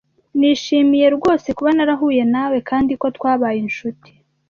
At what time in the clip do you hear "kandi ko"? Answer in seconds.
2.69-3.07